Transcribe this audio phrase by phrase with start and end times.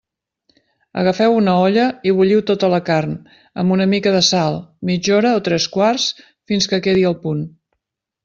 [1.01, 3.11] Agafeu una olla i bulliu tota la carn,
[3.63, 4.57] amb una mica de sal,
[4.91, 6.07] mitja hora o tres quarts
[6.53, 7.45] fins que quedi al punt.